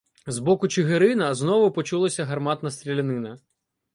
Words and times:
З 0.27 0.39
боку 0.39 0.67
Чигирина 0.67 1.33
знову 1.35 1.71
почулася 1.71 2.25
гарматна 2.25 2.71
стрілянина. 2.71 3.39